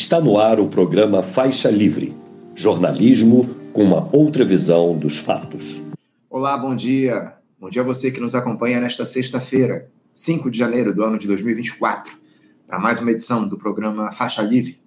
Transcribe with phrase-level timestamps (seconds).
[0.00, 2.16] Está no ar o programa Faixa Livre
[2.54, 5.82] jornalismo com uma outra visão dos fatos.
[6.30, 7.34] Olá, bom dia.
[7.58, 11.26] Bom dia a você que nos acompanha nesta sexta-feira, 5 de janeiro do ano de
[11.26, 12.16] 2024,
[12.64, 14.80] para mais uma edição do programa Faixa Livre.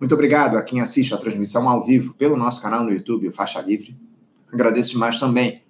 [0.00, 3.60] Muito obrigado a quem assiste a transmissão ao vivo pelo nosso canal no YouTube, Faixa
[3.60, 3.96] Livre.
[4.52, 5.62] Agradeço demais também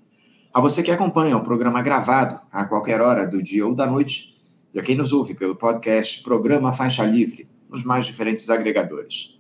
[0.55, 4.39] a você que acompanha o programa gravado a qualquer hora do dia ou da noite
[4.73, 9.39] e a quem nos ouve pelo podcast Programa Faixa Livre nos mais diferentes agregadores.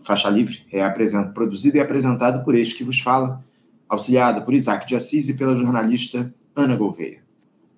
[0.00, 0.88] Faixa Livre é
[1.34, 3.42] produzido e apresentado por este que vos fala,
[3.88, 7.22] auxiliado por Isaac de Assis e pela jornalista Ana Gouveia.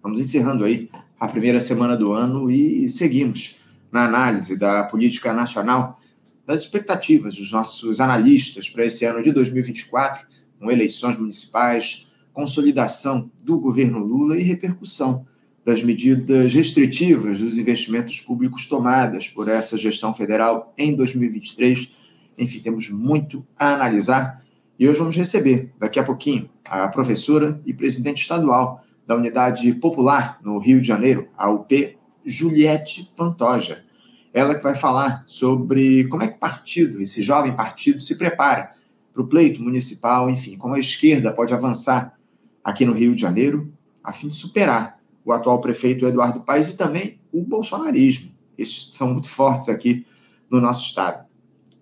[0.02, 3.56] Vamos encerrando aí a primeira semana do ano e seguimos
[3.92, 5.98] na análise da política nacional,
[6.46, 10.26] das expectativas dos nossos analistas para esse ano de 2024,
[10.58, 15.26] com eleições municipais, consolidação do governo Lula e repercussão
[15.64, 21.90] das medidas restritivas dos investimentos públicos tomadas por essa gestão federal em 2023.
[22.38, 24.42] Enfim, temos muito a analisar
[24.78, 30.38] e hoje vamos receber, daqui a pouquinho, a professora e presidente estadual da Unidade Popular
[30.42, 33.84] no Rio de Janeiro, a UP, Juliette Pantoja.
[34.32, 38.72] Ela que vai falar sobre como é que o partido, esse jovem partido, se prepara
[39.12, 42.18] para o pleito municipal, enfim, como a esquerda pode avançar
[42.62, 46.76] aqui no Rio de Janeiro a fim de superar o atual prefeito Eduardo Paes e
[46.76, 48.30] também o bolsonarismo.
[48.56, 50.06] Esses são muito fortes aqui
[50.50, 51.26] no nosso estado.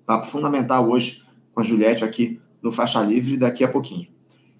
[0.04, 1.22] Papo fundamental hoje
[1.52, 4.08] com a Juliette aqui no Faixa Livre daqui a pouquinho.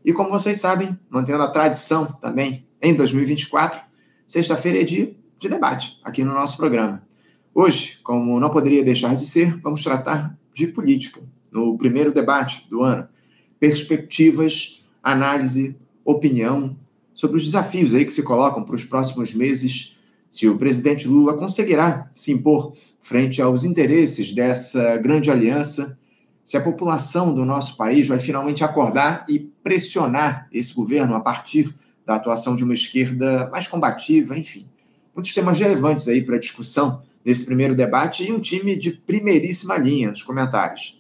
[0.05, 3.81] E como vocês sabem, mantendo a tradição também em 2024,
[4.27, 7.03] sexta-feira é dia de debate aqui no nosso programa.
[7.55, 11.21] Hoje, como não poderia deixar de ser, vamos tratar de política.
[11.51, 13.09] No primeiro debate do ano,
[13.59, 16.77] perspectivas, análise, opinião
[17.19, 19.99] sobre os desafios aí que se colocam para os próximos meses,
[20.31, 25.99] se o presidente Lula conseguirá se impor frente aos interesses dessa grande aliança,
[26.45, 31.75] se a população do nosso país vai finalmente acordar e pressionar esse governo a partir
[32.07, 34.69] da atuação de uma esquerda mais combativa, enfim.
[35.13, 40.11] Muitos temas relevantes aí para discussão nesse primeiro debate e um time de primeiríssima linha
[40.11, 40.98] nos comentários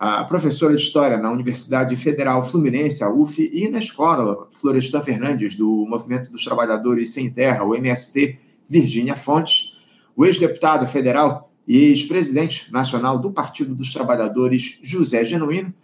[0.00, 5.54] a professora de História na Universidade Federal Fluminense, a UF, e na escola Florestan Fernandes,
[5.54, 9.76] do Movimento dos Trabalhadores Sem Terra, o MST, Virgínia Fontes,
[10.16, 15.74] o ex-deputado federal e ex-presidente nacional do Partido dos Trabalhadores, José Genuíno,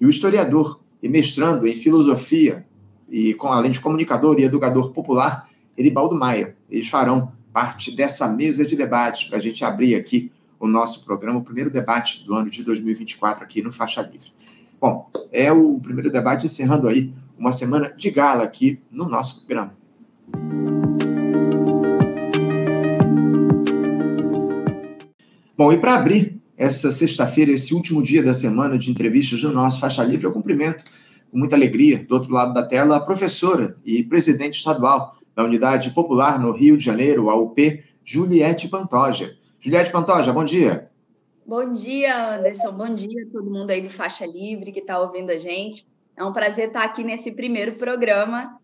[0.00, 2.64] e o historiador e mestrando em filosofia,
[3.10, 6.56] e com além de comunicador e educador popular, Eribaldo Maia.
[6.70, 10.30] Eles farão parte dessa mesa de debates para a gente abrir aqui
[10.64, 14.32] o nosso programa, o primeiro debate do ano de 2024 aqui no Faixa Livre.
[14.80, 19.76] Bom, é o primeiro debate encerrando aí uma semana de gala aqui no nosso programa.
[25.56, 29.78] Bom, e para abrir essa sexta-feira, esse último dia da semana de entrevistas no nosso
[29.78, 30.84] Faixa Livre, eu cumprimento
[31.30, 35.90] com muita alegria, do outro lado da tela, a professora e presidente estadual da Unidade
[35.90, 39.36] Popular no Rio de Janeiro, a UP, Juliette Pantoja.
[39.64, 40.90] Juliette Pantoja, bom dia.
[41.46, 42.70] Bom dia, Anderson.
[42.72, 45.88] Bom dia a todo mundo aí do Faixa Livre que está ouvindo a gente.
[46.14, 48.58] É um prazer estar aqui nesse primeiro programa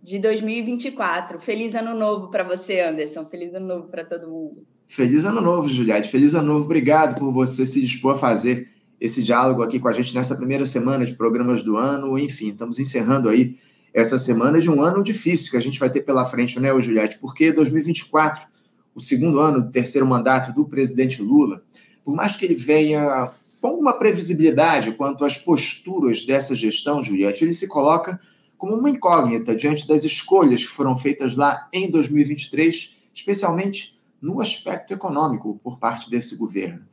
[0.00, 1.40] de 2024.
[1.40, 3.26] Feliz ano novo para você, Anderson.
[3.26, 4.64] Feliz ano novo para todo mundo.
[4.86, 6.08] Feliz ano novo, Juliette.
[6.08, 6.66] Feliz ano novo.
[6.66, 10.64] Obrigado por você se dispor a fazer esse diálogo aqui com a gente nessa primeira
[10.64, 12.16] semana de programas do ano.
[12.16, 13.56] Enfim, estamos encerrando aí
[13.92, 17.18] essa semana de um ano difícil que a gente vai ter pela frente, né, Juliette?
[17.18, 18.53] Porque 2024
[18.94, 21.62] o segundo ano do terceiro mandato do presidente Lula,
[22.04, 27.52] por mais que ele venha com alguma previsibilidade quanto às posturas dessa gestão, Juliette, ele
[27.52, 28.20] se coloca
[28.58, 34.92] como uma incógnita diante das escolhas que foram feitas lá em 2023, especialmente no aspecto
[34.92, 36.84] econômico por parte desse governo.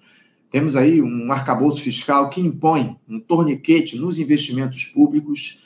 [0.50, 5.62] Temos aí um arcabouço fiscal que impõe um torniquete nos investimentos públicos.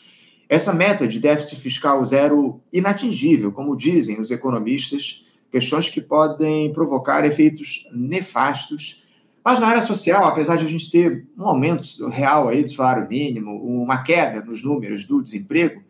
[0.48, 7.26] Essa meta de déficit fiscal zero inatingível, como dizem os economistas, questões que podem provocar
[7.26, 9.04] efeitos nefastos.
[9.44, 13.08] Mas na área social, apesar de a gente ter um aumento real aí do salário
[13.08, 15.84] mínimo, uma queda nos números do desemprego,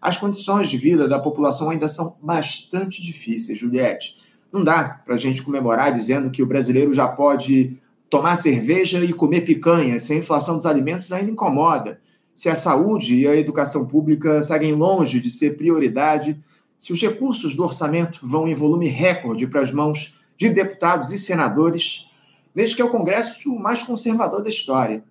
[0.00, 4.16] as condições de vida da população ainda são bastante difíceis, Juliette.
[4.52, 7.76] Não dá para a gente comemorar dizendo que o brasileiro já pode
[8.08, 12.00] tomar cerveja e comer picanha se a inflação dos alimentos ainda incomoda,
[12.34, 16.38] se a saúde e a educação pública seguem longe de ser prioridade
[16.78, 21.18] se os recursos do orçamento vão em volume recorde para as mãos de deputados e
[21.18, 22.10] senadores,
[22.54, 25.02] desde que é o Congresso mais conservador da história.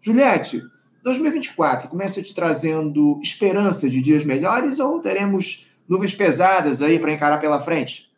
[0.00, 0.62] Juliette,
[1.02, 7.38] 2024 começa te trazendo esperança de dias melhores ou teremos nuvens pesadas aí para encarar
[7.38, 8.10] pela frente?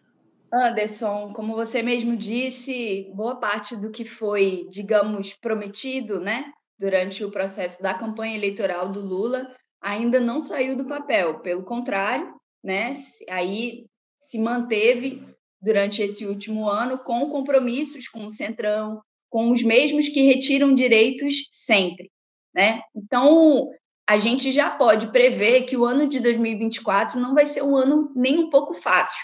[0.53, 6.47] Anderson, como você mesmo disse, boa parte do que foi, digamos, prometido, né,
[6.79, 9.47] durante o processo da campanha eleitoral do Lula
[9.83, 11.41] ainda não saiu do papel.
[11.41, 12.35] Pelo contrário,
[12.67, 12.97] né,
[13.31, 13.87] aí
[14.17, 15.23] se manteve
[15.63, 21.47] durante esse último ano com compromissos com o Centrão, com os mesmos que retiram direitos
[21.53, 22.11] sempre,
[22.53, 22.83] né?
[22.95, 23.71] Então,
[24.09, 28.13] a gente já pode prever que o ano de 2024 não vai ser um ano
[28.17, 29.23] nem um pouco fácil,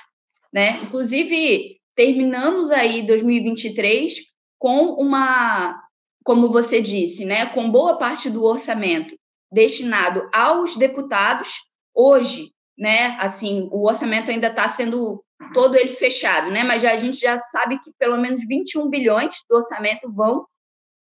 [0.53, 0.79] né?
[0.85, 4.21] Inclusive, terminamos aí 2023
[4.57, 5.83] com uma,
[6.25, 9.17] como você disse, né, com boa parte do orçamento
[9.51, 11.55] destinado aos deputados.
[11.93, 15.23] Hoje, né, assim, o orçamento ainda está sendo
[15.53, 16.63] todo ele fechado, né?
[16.63, 20.47] Mas já, a gente já sabe que pelo menos 21 bilhões do orçamento vão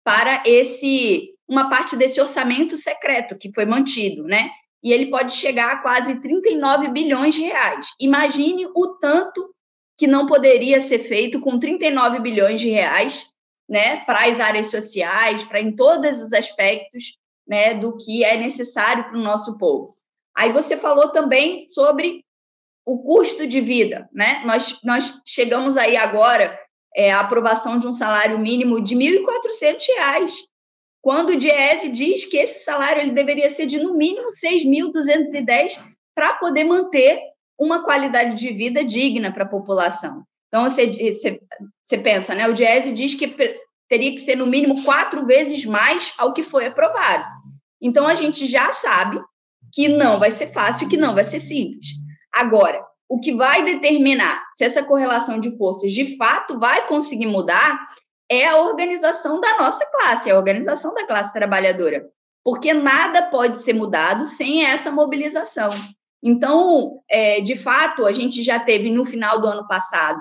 [0.04, 4.50] para esse uma parte desse orçamento secreto que foi mantido, né?
[4.82, 7.88] E ele pode chegar a quase 39 bilhões de reais.
[8.00, 9.54] Imagine o tanto
[9.98, 13.32] que não poderia ser feito com 39 bilhões de reais,
[13.70, 19.04] né, para as áreas sociais, para em todos os aspectos, né, do que é necessário
[19.04, 19.96] para o nosso povo.
[20.36, 22.24] Aí você falou também sobre
[22.86, 24.42] o custo de vida, né?
[24.46, 26.58] Nós, nós chegamos aí agora
[26.96, 30.32] é, à aprovação de um salário mínimo de R$ 1.400,
[31.02, 35.84] quando o Diese diz que esse salário ele deveria ser de no mínimo R$ 6.210
[36.14, 37.20] para poder manter
[37.58, 40.24] uma qualidade de vida digna para a população.
[40.48, 41.40] Então, você, você,
[41.84, 42.48] você pensa, né?
[42.48, 43.28] O Diese diz que
[43.88, 47.26] teria que ser no mínimo quatro vezes mais ao que foi aprovado.
[47.82, 49.20] Então, a gente já sabe
[49.72, 51.88] que não vai ser fácil, que não vai ser simples.
[52.34, 57.80] Agora, o que vai determinar se essa correlação de forças de fato vai conseguir mudar
[58.30, 62.06] é a organização da nossa classe, é a organização da classe trabalhadora.
[62.44, 65.70] Porque nada pode ser mudado sem essa mobilização.
[66.24, 70.20] Então, é, de fato, a gente já teve no final do ano passado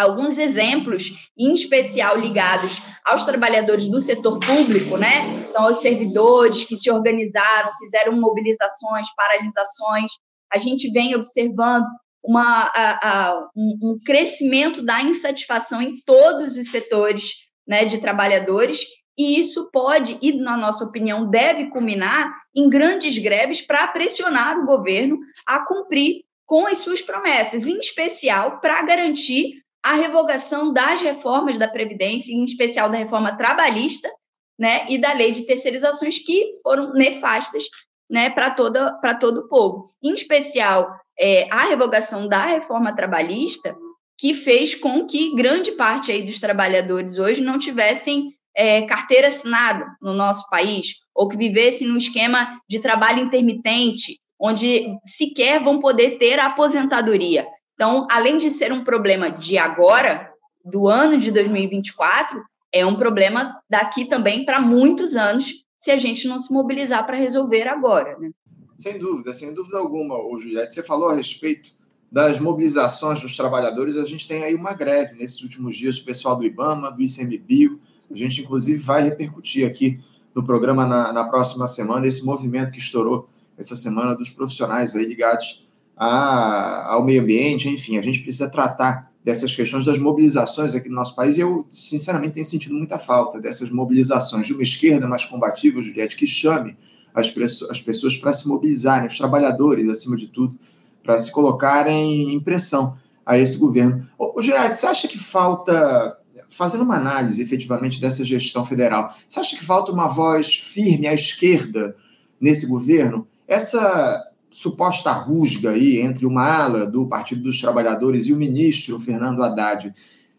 [0.00, 5.46] alguns exemplos, em especial ligados aos trabalhadores do setor público, né?
[5.48, 10.12] Então, aos servidores que se organizaram, fizeram mobilizações, paralisações.
[10.52, 11.86] A gente vem observando
[12.22, 17.32] uma, a, a, um, um, crescimento da insatisfação em todos os setores
[17.66, 18.80] né, de trabalhadores,
[19.18, 24.66] e isso pode, e na nossa opinião, deve culminar em grandes greves para pressionar o
[24.66, 31.58] governo a cumprir com as suas promessas, em especial para garantir a revogação das reformas
[31.58, 34.10] da Previdência, em especial da reforma trabalhista,
[34.58, 37.64] né, e da lei de terceirizações que foram nefastas
[38.10, 39.94] né, para todo o povo.
[40.02, 43.74] Em especial, é, a revogação da reforma trabalhista,
[44.18, 49.86] que fez com que grande parte aí dos trabalhadores hoje não tivessem é, carteira assinada
[50.02, 56.18] no nosso país, ou que vivessem num esquema de trabalho intermitente, onde sequer vão poder
[56.18, 57.46] ter a aposentadoria.
[57.80, 60.30] Então, além de ser um problema de agora,
[60.62, 62.38] do ano de 2024,
[62.70, 67.16] é um problema daqui também para muitos anos, se a gente não se mobilizar para
[67.16, 68.18] resolver agora.
[68.18, 68.32] Né?
[68.76, 70.74] Sem dúvida, sem dúvida alguma, ô Juliette.
[70.74, 71.70] Você falou a respeito
[72.12, 73.96] das mobilizações dos trabalhadores.
[73.96, 77.80] A gente tem aí uma greve nesses últimos dias, o pessoal do IBAMA, do ICMBio.
[78.10, 79.98] A gente, inclusive, vai repercutir aqui
[80.34, 85.06] no programa na, na próxima semana esse movimento que estourou essa semana dos profissionais aí
[85.06, 85.69] ligados
[86.02, 90.94] a, ao meio ambiente, enfim, a gente precisa tratar dessas questões das mobilizações aqui no
[90.94, 91.36] nosso país.
[91.36, 96.16] E eu, sinceramente, tenho sentido muita falta dessas mobilizações de uma esquerda mais combativa, Juliette,
[96.16, 96.74] que chame
[97.14, 97.30] as,
[97.70, 100.58] as pessoas para se mobilizarem, os trabalhadores, acima de tudo,
[101.02, 102.96] para se colocarem em pressão
[103.26, 104.08] a esse governo.
[104.18, 106.16] Ô, Juliette, você acha que falta,
[106.48, 111.12] fazendo uma análise efetivamente dessa gestão federal, você acha que falta uma voz firme à
[111.12, 111.94] esquerda
[112.40, 113.28] nesse governo?
[113.46, 119.42] Essa suposta rusga aí entre uma ala do Partido dos Trabalhadores e o ministro Fernando
[119.42, 119.92] Haddad,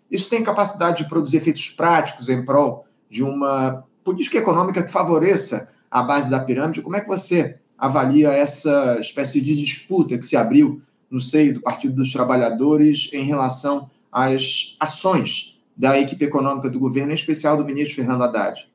[0.09, 5.69] isso tem capacidade de produzir efeitos práticos em prol de uma política econômica que favoreça
[5.89, 6.81] a base da pirâmide?
[6.81, 11.61] Como é que você avalia essa espécie de disputa que se abriu no seio do
[11.61, 17.65] Partido dos Trabalhadores em relação às ações da equipe econômica do governo, em especial do
[17.65, 18.70] ministro Fernando Haddad?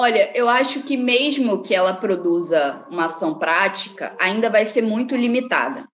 [0.00, 5.16] Olha, eu acho que mesmo que ela produza uma ação prática, ainda vai ser muito
[5.16, 5.88] limitada.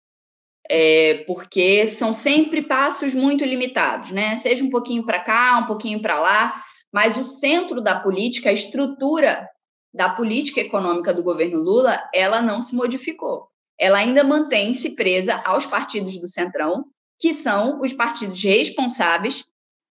[0.70, 4.36] É, porque são sempre passos muito limitados, né?
[4.36, 6.54] Seja um pouquinho para cá, um pouquinho para lá,
[6.92, 9.48] mas o centro da política, a estrutura
[9.94, 13.48] da política econômica do governo Lula, ela não se modificou.
[13.80, 16.84] Ela ainda mantém-se presa aos partidos do Centrão,
[17.18, 19.42] que são os partidos responsáveis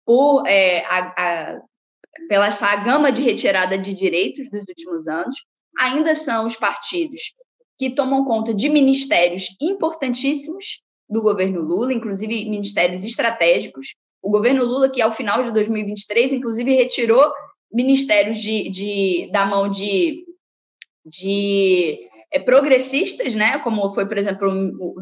[0.05, 1.63] por é, a, a,
[2.29, 5.37] pela essa gama de retirada de direitos dos últimos anos,
[5.79, 7.21] ainda são os partidos
[7.79, 13.95] que tomam conta de ministérios importantíssimos, do governo Lula, inclusive ministérios estratégicos.
[14.23, 17.33] O governo Lula, que ao final de 2023, inclusive, retirou
[17.73, 20.25] ministérios de, de da mão de,
[21.05, 21.99] de
[22.31, 24.49] é, progressistas, né, como foi, por exemplo,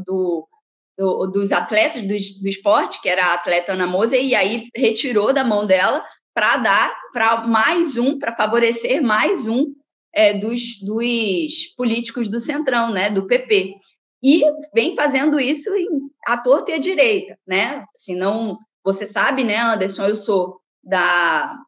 [0.06, 0.48] do,
[0.96, 5.32] do, dos atletas do, do esporte, que era a atleta Ana Moser, e aí retirou
[5.32, 6.04] da mão dela
[6.38, 9.74] para dar para mais um, para favorecer mais um
[10.14, 13.74] é, dos, dos políticos do Centrão, né, do PP.
[14.22, 15.88] E vem fazendo isso em,
[16.24, 17.84] à torta e à direita, né?
[17.92, 21.58] Assim, não, você sabe, né, Anderson, eu sou da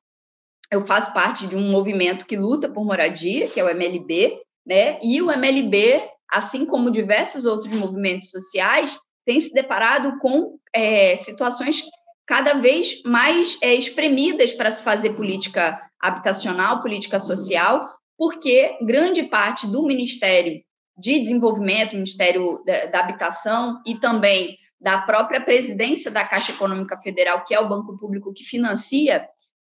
[0.71, 5.00] eu faço parte de um movimento que luta por moradia, que é o MLB, né?
[5.03, 6.00] E o MLB,
[6.31, 8.97] assim como diversos outros movimentos sociais,
[9.27, 11.83] tem se deparado com é, situações
[12.27, 19.67] cada vez mais é, espremidas para se fazer política habitacional, política social, porque grande parte
[19.67, 20.61] do Ministério
[20.97, 27.45] de Desenvolvimento, Ministério da, da Habitação e também da própria presidência da Caixa Econômica Federal,
[27.45, 29.27] que é o banco público que financia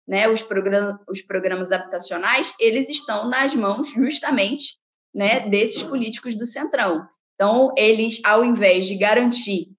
[0.07, 4.75] né, os, programas, os programas habitacionais, eles estão nas mãos justamente
[5.13, 7.05] né, desses políticos do Centrão.
[7.35, 9.69] Então, eles, ao invés de garantir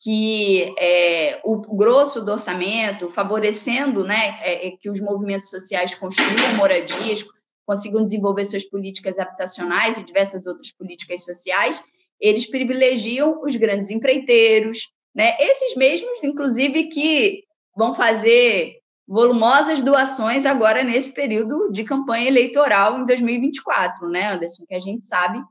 [0.00, 6.56] que é, o grosso do orçamento, favorecendo né, é, é, que os movimentos sociais construam
[6.56, 7.22] moradias,
[7.66, 11.84] consigam desenvolver suas políticas habitacionais e diversas outras políticas sociais,
[12.18, 15.36] eles privilegiam os grandes empreiteiros, né?
[15.38, 17.44] esses mesmos, inclusive, que
[17.76, 24.64] vão fazer volumosas doações agora nesse período de campanha eleitoral em 2024, né, Anderson?
[24.66, 25.42] Que a gente sabe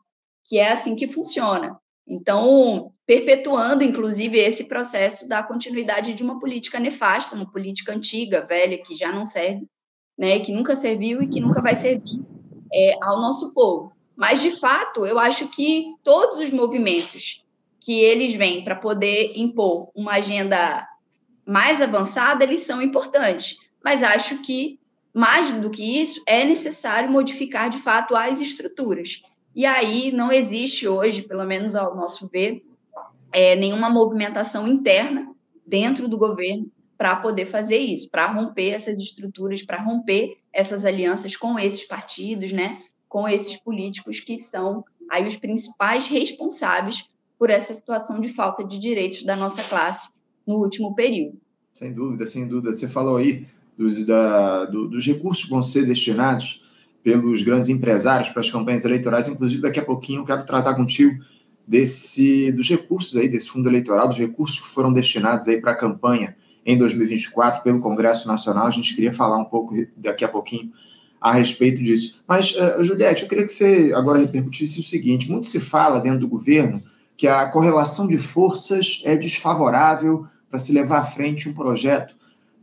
[0.45, 1.77] que é assim que funciona.
[2.09, 8.81] Então, perpetuando, inclusive, esse processo da continuidade de uma política nefasta, uma política antiga, velha,
[8.81, 9.67] que já não serve,
[10.17, 12.19] né, que nunca serviu e que nunca vai servir
[12.73, 13.93] é, ao nosso povo.
[14.17, 17.45] Mas, de fato, eu acho que todos os movimentos
[17.79, 20.85] que eles vêm para poder impor uma agenda
[21.45, 23.57] mais avançada, eles são importantes.
[23.83, 24.79] Mas acho que,
[25.13, 29.21] mais do que isso, é necessário modificar, de fato, as estruturas.
[29.55, 32.63] E aí não existe hoje, pelo menos ao nosso ver,
[33.31, 35.33] é, nenhuma movimentação interna
[35.65, 41.35] dentro do governo para poder fazer isso, para romper essas estruturas, para romper essas alianças
[41.35, 47.73] com esses partidos, né, com esses políticos que são aí os principais responsáveis por essa
[47.73, 50.09] situação de falta de direitos da nossa classe
[50.45, 51.39] no último período.
[51.73, 52.73] Sem dúvida, sem dúvida.
[52.73, 56.68] Você falou aí dos, da, do, dos recursos que vão ser destinados
[57.03, 59.27] pelos grandes empresários para as campanhas eleitorais.
[59.27, 61.19] Inclusive, daqui a pouquinho eu quero tratar contigo
[61.67, 65.75] desse, dos recursos aí, desse fundo eleitoral, dos recursos que foram destinados aí para a
[65.75, 68.67] campanha em 2024 pelo Congresso Nacional.
[68.67, 70.71] A gente queria falar um pouco daqui a pouquinho
[71.21, 72.21] a respeito disso.
[72.27, 76.21] Mas, uh, Juliette, eu queria que você agora repercutisse o seguinte: muito se fala dentro
[76.21, 76.81] do governo
[77.17, 82.15] que a correlação de forças é desfavorável para se levar à frente um projeto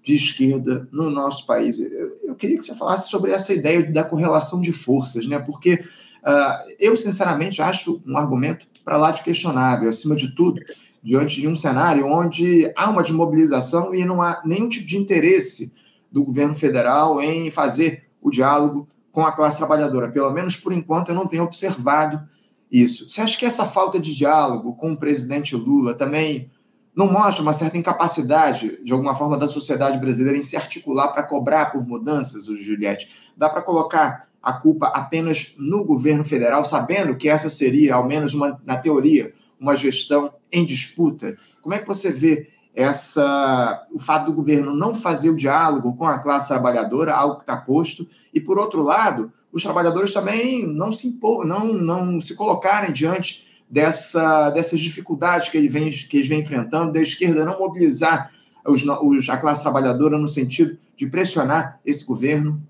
[0.07, 1.81] de esquerda no nosso país.
[1.81, 5.41] Eu, eu, queria que você falasse sobre essa ideia da correlação de forças, né?
[5.41, 10.63] porque uh, eu, sinceramente, acho um argumento para lá de questionável, acima de tudo,
[11.03, 15.75] diante de um cenário onde há uma desmobilização e não há nenhum tipo de interesse
[16.11, 20.13] do governo federal em fazer o diálogo com a classe trabalhadora.
[20.13, 22.23] Pelo menos por enquanto eu não tenho observado
[22.71, 23.09] isso.
[23.09, 26.49] Você acha que essa falta de diálogo com o presidente Lula também
[26.97, 31.23] não mostra uma certa incapacidade, de alguma forma, da sociedade brasileira em se articular para
[31.23, 33.31] cobrar por mudanças, Juliette?
[33.37, 38.33] Dá para colocar a culpa apenas no governo federal, sabendo que essa seria, ao menos
[38.33, 41.37] uma, na teoria, uma gestão em disputa?
[41.61, 46.07] Como é que você vê essa, o fato do governo não fazer o diálogo com
[46.07, 50.91] a classe trabalhadora, algo que está posto, e, por outro lado, os trabalhadores também não
[50.93, 56.29] se, impor, não, não se colocarem diante dessa, dessas dificuldades que, ele vem, que eles
[56.29, 58.33] vêm enfrentando, da esquerda não mobilizar
[58.65, 62.61] os, os, a classe trabalhadora no sentido de pressionar esse governo?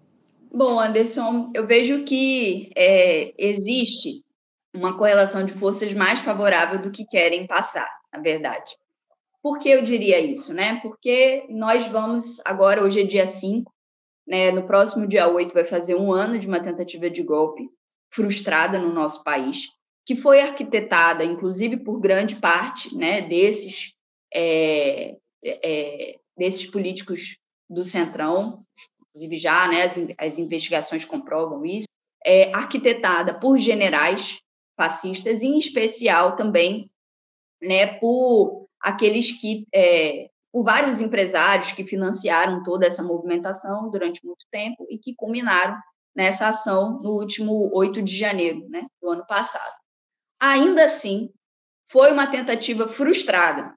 [0.52, 4.24] Bom, Anderson, eu vejo que é, existe
[4.74, 8.72] uma correlação de forças mais favorável do que querem passar, na verdade.
[9.42, 10.80] Por que eu diria isso, né?
[10.82, 13.72] Porque nós vamos, agora, hoje é dia 5,
[14.26, 14.50] né?
[14.50, 17.68] No próximo dia 8 vai fazer um ano de uma tentativa de golpe
[18.10, 19.68] frustrada no nosso país,
[20.06, 23.92] que foi arquitetada, inclusive, por grande parte né, desses,
[24.32, 27.36] é, é, desses políticos
[27.68, 28.64] do Centrão,
[29.00, 31.88] inclusive já né, as, as investigações comprovam isso,
[32.24, 34.38] é arquitetada por generais
[34.76, 36.88] fascistas, em especial também
[37.60, 44.46] né, por aqueles que, é, por vários empresários que financiaram toda essa movimentação durante muito
[44.52, 45.76] tempo e que culminaram
[46.14, 49.85] nessa ação no último 8 de janeiro né, do ano passado.
[50.40, 51.30] Ainda assim,
[51.90, 53.74] foi uma tentativa frustrada,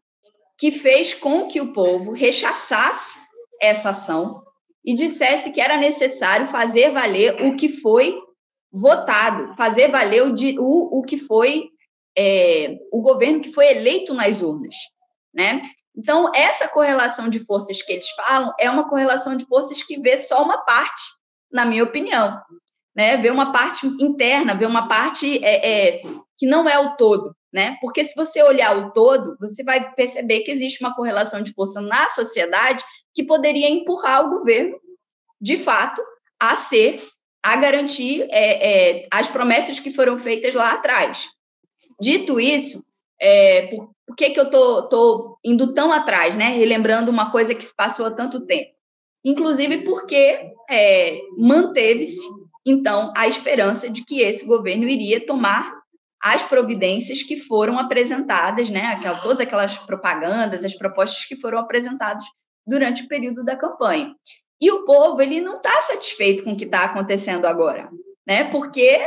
[0.58, 3.18] que fez com que o povo rechaçasse
[3.62, 4.44] essa ação
[4.84, 8.18] e dissesse que era necessário fazer valer o que foi
[8.72, 11.70] votado, fazer valer o, o, o que foi
[12.18, 14.76] é, o governo que foi eleito nas urnas,
[15.34, 15.62] né?
[15.96, 20.18] Então, essa correlação de forças que eles falam é uma correlação de forças que vê
[20.18, 21.04] só uma parte,
[21.52, 22.40] na minha opinião,
[22.96, 23.18] né?
[23.18, 26.02] Vê uma parte interna, vê uma parte é, é,
[26.40, 27.78] que não é o todo, né?
[27.82, 31.82] Porque se você olhar o todo, você vai perceber que existe uma correlação de força
[31.82, 34.80] na sociedade que poderia empurrar o governo,
[35.40, 36.02] de fato,
[36.40, 37.04] a ser,
[37.44, 41.28] a garantir é, é, as promessas que foram feitas lá atrás.
[42.00, 42.82] Dito isso,
[43.20, 46.50] é, por, por, que, que eu tô, tô indo tão atrás, né?
[46.52, 48.72] Relembrando uma coisa que se passou há tanto tempo.
[49.26, 52.26] Inclusive porque é, manteve-se,
[52.66, 55.79] então, a esperança de que esse governo iria tomar
[56.22, 59.00] as providências que foram apresentadas, né?
[59.22, 62.24] Todas aquelas propagandas, as propostas que foram apresentadas
[62.68, 64.14] durante o período da campanha.
[64.62, 67.90] E o povo ele não está satisfeito com o que está acontecendo agora,
[68.28, 68.52] né?
[68.52, 69.00] Porque,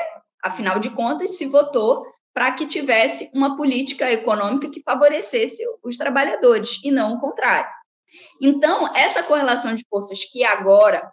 [0.42, 6.80] afinal de contas, se votou para que tivesse uma política econômica que favorecesse os trabalhadores
[6.82, 7.70] e não o contrário.
[8.40, 11.10] Então, essa correlação de forças que agora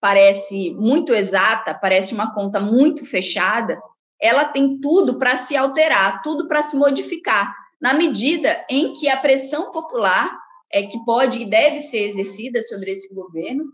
[0.00, 3.78] parece muito exata, parece uma conta muito fechada,
[4.22, 9.16] ela tem tudo para se alterar, tudo para se modificar, na medida em que a
[9.16, 10.38] pressão popular
[10.72, 13.64] é que pode e deve ser exercida sobre esse governo,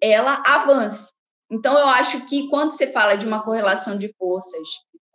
[0.00, 1.12] ela avance.
[1.48, 4.66] Então, eu acho que quando você fala de uma correlação de forças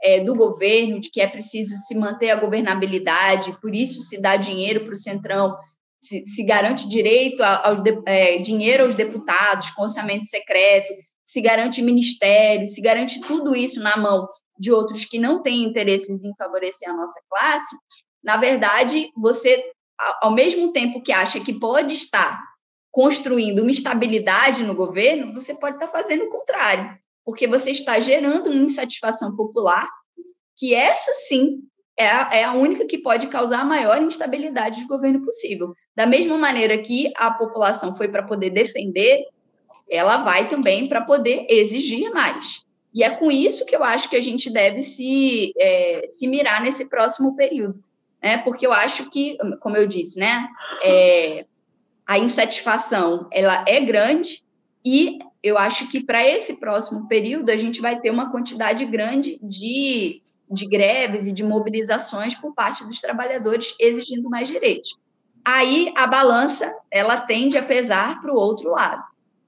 [0.02, 4.38] é, do governo, de que é preciso se manter a governabilidade, por isso se dá
[4.38, 5.58] dinheiro para o Centrão,
[6.00, 10.94] se, se, garante direito ao é, dinheiro aos deputados com orçamento secreto,
[11.26, 14.28] se garante ministério, se garante tudo isso na mão
[14.60, 17.76] de outros que não têm interesses em favorecer a nossa classe,
[18.24, 19.72] na verdade, você,
[20.22, 22.40] ao mesmo tempo que acha que pode estar
[22.92, 28.50] construindo uma estabilidade no governo, você pode estar fazendo o contrário, porque você está gerando
[28.50, 29.88] uma insatisfação popular,
[30.58, 31.60] que essa sim
[31.96, 35.74] é a, é a única que pode causar a maior instabilidade de governo possível.
[35.96, 39.26] Da mesma maneira que a população foi para poder defender,
[39.90, 42.67] ela vai também para poder exigir mais.
[42.98, 46.64] E é com isso que eu acho que a gente deve se, é, se mirar
[46.64, 47.80] nesse próximo período.
[48.20, 48.40] Né?
[48.40, 50.48] Porque eu acho que, como eu disse, né,
[50.84, 51.46] é,
[52.08, 54.44] a insatisfação ela é grande
[54.84, 59.38] e eu acho que para esse próximo período a gente vai ter uma quantidade grande
[59.44, 64.98] de, de greves e de mobilizações por parte dos trabalhadores exigindo mais direitos.
[65.46, 69.04] Aí a balança ela tende a pesar para o outro lado,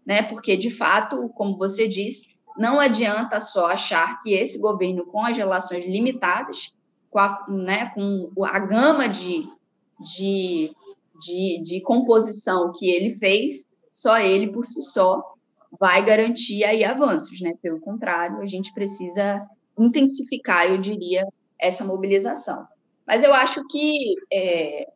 [0.06, 0.22] né?
[0.22, 2.29] Porque de fato, como você disse,
[2.60, 6.74] não adianta só achar que esse governo, com as relações limitadas,
[7.10, 9.48] com a, né, com a gama de,
[10.00, 10.72] de,
[11.20, 15.24] de, de composição que ele fez, só ele por si só
[15.80, 17.54] vai garantir aí avanços, né?
[17.62, 21.26] Pelo contrário, a gente precisa intensificar, eu diria,
[21.58, 22.68] essa mobilização.
[23.08, 24.88] Mas eu acho que é,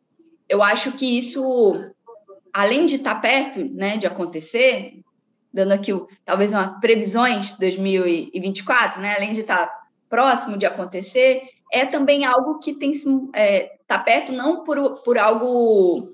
[0.48, 1.42] eu acho que isso,
[2.52, 5.00] além de estar perto, né, de acontecer,
[5.54, 9.72] dando aqui o, talvez uma previsões de 2024, né, além de estar
[10.10, 12.90] próximo de acontecer, é também algo que tem
[13.34, 16.08] é, tá perto não por, por algo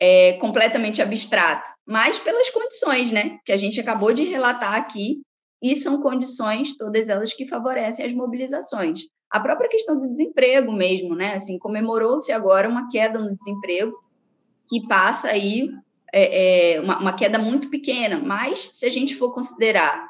[0.00, 5.20] é, completamente abstrato, mas pelas condições, né, que a gente acabou de relatar aqui
[5.62, 9.02] e são condições todas elas que favorecem as mobilizações.
[9.30, 13.92] A própria questão do desemprego mesmo, né, assim comemorou-se agora uma queda no desemprego
[14.66, 15.68] que passa aí
[16.12, 20.08] é, é uma, uma, queda muito pequena, mas se a gente for considerar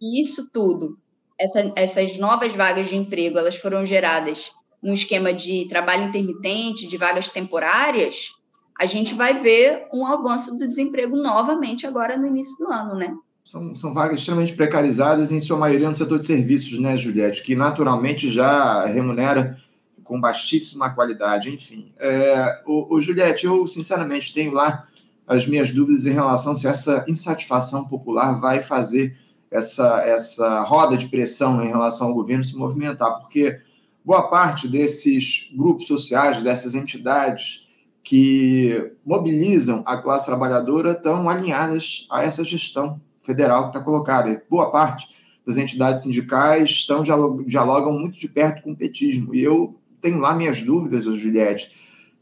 [0.00, 0.98] isso tudo,
[1.38, 4.50] essa, essas novas vagas de emprego, elas foram geradas
[4.82, 8.30] num esquema de trabalho intermitente, de vagas temporárias,
[8.78, 13.14] a gente vai ver um avanço do desemprego novamente agora no início do ano, né?
[13.44, 17.42] São, são vagas extremamente precarizadas, em sua maioria no setor de serviços, né, Juliette?
[17.42, 19.56] Que naturalmente já remunera
[20.04, 21.92] com baixíssima qualidade, enfim.
[21.98, 24.86] É, o, o Juliette, eu sinceramente tenho lá
[25.26, 29.16] as minhas dúvidas em relação se essa insatisfação popular vai fazer
[29.50, 33.60] essa, essa roda de pressão em relação ao governo se movimentar, porque
[34.04, 37.68] boa parte desses grupos sociais, dessas entidades
[38.02, 44.42] que mobilizam a classe trabalhadora estão alinhadas a essa gestão federal que está colocada.
[44.50, 45.06] Boa parte
[45.46, 49.34] das entidades sindicais estão dialogam muito de perto com o petismo.
[49.34, 51.70] E eu tenho lá minhas dúvidas, Juliette,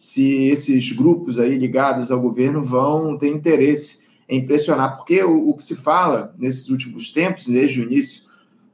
[0.00, 5.54] se esses grupos aí ligados ao governo vão ter interesse em pressionar, porque o, o
[5.54, 8.22] que se fala nesses últimos tempos, desde o início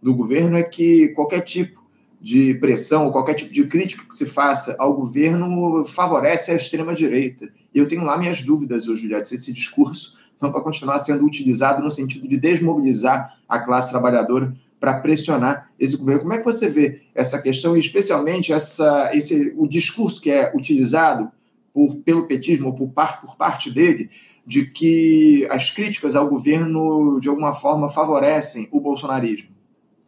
[0.00, 1.84] do governo, é que qualquer tipo
[2.20, 7.48] de pressão qualquer tipo de crítica que se faça ao governo favorece a extrema-direita.
[7.74, 11.82] E eu tenho lá minhas dúvidas, Juliette, se esse discurso não vai continuar sendo utilizado
[11.82, 16.22] no sentido de desmobilizar a classe trabalhadora para pressionar esse governo.
[16.22, 20.52] Como é que você vê essa questão e especialmente essa, esse, o discurso que é
[20.54, 21.30] utilizado
[21.72, 24.10] por, pelo petismo por, par, por parte dele
[24.46, 29.56] de que as críticas ao governo de alguma forma favorecem o bolsonarismo?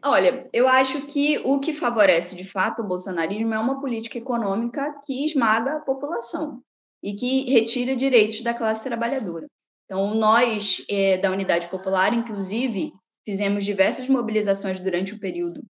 [0.05, 4.95] Olha, eu acho que o que favorece de fato o bolsonarismo é uma política econômica
[5.05, 6.61] que esmaga a população
[7.03, 9.47] e que retira direitos da classe trabalhadora.
[9.85, 12.93] Então, nós é, da Unidade Popular, inclusive,
[13.29, 15.63] fizemos diversas mobilizações durante o período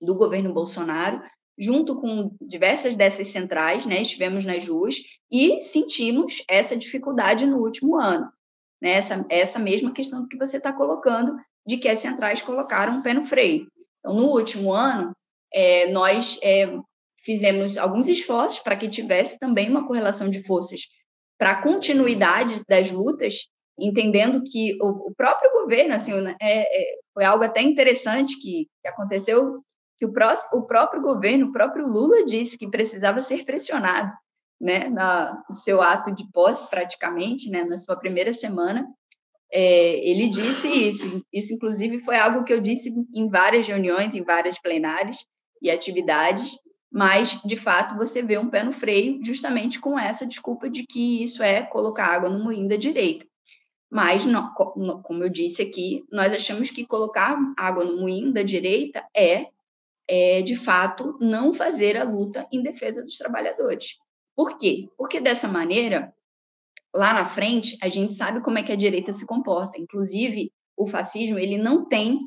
[0.00, 1.22] do governo Bolsonaro,
[1.58, 4.96] junto com diversas dessas centrais, né, estivemos nas ruas
[5.30, 8.32] e sentimos essa dificuldade no último ano.
[8.80, 13.12] Né, essa, essa mesma questão que você está colocando, de que as centrais colocaram pé
[13.12, 13.66] no freio.
[13.98, 15.14] Então, no último ano,
[15.52, 16.74] é, nós é,
[17.18, 20.80] fizemos alguns esforços para que tivesse também uma correlação de forças
[21.38, 23.48] para a continuidade das lutas
[23.86, 28.88] entendendo que o, o próprio governo, assim, é, é, foi algo até interessante que, que
[28.88, 29.62] aconteceu,
[29.98, 30.12] que o,
[30.52, 34.12] o próprio governo, o próprio Lula disse que precisava ser pressionado,
[34.60, 38.86] né, na, no seu ato de posse, praticamente, né, na sua primeira semana,
[39.52, 41.22] é, ele disse isso.
[41.32, 45.18] Isso, inclusive, foi algo que eu disse em várias reuniões, em várias plenárias
[45.60, 46.56] e atividades,
[46.90, 51.22] mas, de fato, você vê um pé no freio justamente com essa desculpa de que
[51.22, 53.26] isso é colocar água no moinho da direita.
[53.92, 54.24] Mas,
[55.02, 59.48] como eu disse aqui, nós achamos que colocar água no moinho da direita é,
[60.08, 63.98] é, de fato, não fazer a luta em defesa dos trabalhadores.
[64.34, 64.88] Por quê?
[64.96, 66.10] Porque dessa maneira,
[66.94, 69.78] lá na frente, a gente sabe como é que a direita se comporta.
[69.78, 72.18] Inclusive, o fascismo ele não tem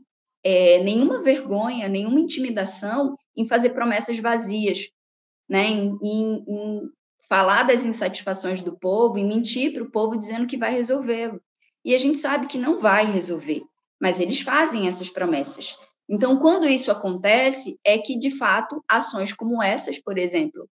[0.43, 4.87] é, nenhuma vergonha, nenhuma intimidação em fazer promessas vazias,
[5.49, 5.65] né?
[5.65, 6.81] em, em, em
[7.27, 11.41] falar das insatisfações do povo, em mentir para o povo dizendo que vai resolvê-lo.
[11.85, 13.61] E a gente sabe que não vai resolver,
[14.01, 15.77] mas eles fazem essas promessas.
[16.09, 20.67] Então, quando isso acontece, é que, de fato, ações como essas, por exemplo,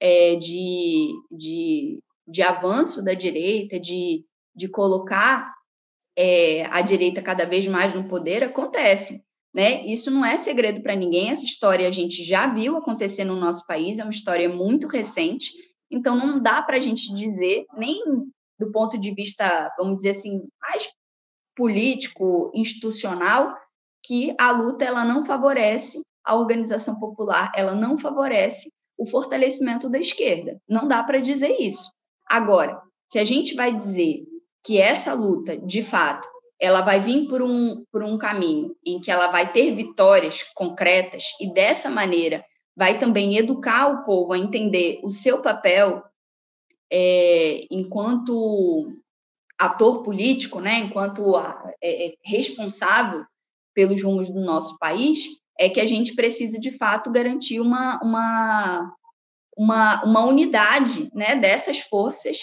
[0.00, 5.50] é, de, de, de avanço da direita, de, de colocar
[6.16, 9.22] é, a direita cada vez mais no poder, acontecem.
[9.54, 9.86] Né?
[9.86, 13.66] Isso não é segredo para ninguém, essa história a gente já viu acontecer no nosso
[13.66, 15.50] país, é uma história muito recente,
[15.90, 18.02] então não dá para a gente dizer, nem
[18.58, 20.90] do ponto de vista, vamos dizer assim, mais
[21.56, 23.54] político, institucional,
[24.02, 29.98] que a luta ela não favorece a organização popular, ela não favorece o fortalecimento da
[29.98, 30.60] esquerda.
[30.68, 31.90] Não dá para dizer isso.
[32.28, 34.24] Agora, se a gente vai dizer
[34.64, 36.28] que essa luta, de fato,
[36.60, 41.24] ela vai vir por um, por um caminho em que ela vai ter vitórias concretas
[41.40, 42.44] e dessa maneira
[42.76, 46.02] vai também educar o povo a entender o seu papel
[46.90, 48.92] é, enquanto
[49.58, 51.36] ator político, né, enquanto
[51.82, 53.24] é, é, responsável
[53.74, 55.26] pelos rumos do nosso país,
[55.58, 58.94] é que a gente precisa, de fato, garantir uma, uma,
[59.56, 62.38] uma, uma unidade né, dessas forças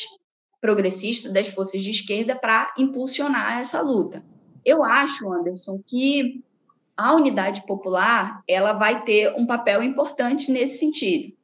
[0.59, 4.25] progressistas, das forças de esquerda, para impulsionar essa luta.
[4.65, 6.43] Eu acho, Anderson, que
[6.97, 11.35] a unidade popular ela vai ter um papel importante nesse sentido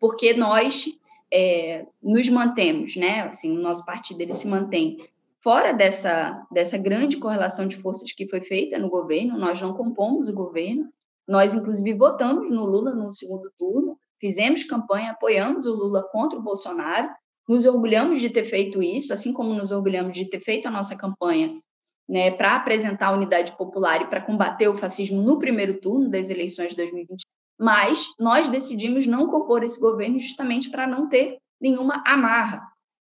[0.00, 0.86] porque nós
[1.32, 3.20] é, nos mantemos, né?
[3.22, 4.96] Assim, o nosso partido ele se mantém
[5.38, 10.28] fora dessa, dessa grande correlação de forças que foi feita no governo, nós não compomos
[10.28, 10.88] o governo,
[11.28, 16.42] nós, inclusive, votamos no Lula no segundo turno, fizemos campanha, apoiamos o Lula contra o
[16.42, 17.08] Bolsonaro,
[17.48, 20.96] nos orgulhamos de ter feito isso, assim como nos orgulhamos de ter feito a nossa
[20.96, 21.60] campanha
[22.08, 26.30] né, para apresentar a unidade popular e para combater o fascismo no primeiro turno das
[26.30, 27.24] eleições de 2020
[27.60, 32.62] mas nós decidimos não compor esse governo justamente para não ter nenhuma amarra,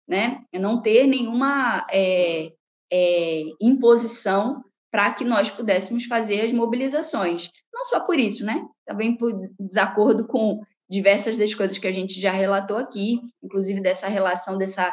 [0.08, 0.42] né?
[0.58, 2.52] não ter nenhuma é,
[2.90, 7.50] é, imposição para que nós pudéssemos fazer as mobilizações.
[7.70, 8.64] Não só por isso, né?
[8.86, 14.08] Também por desacordo com diversas das coisas que a gente já relatou aqui, inclusive dessa
[14.08, 14.90] relação dessa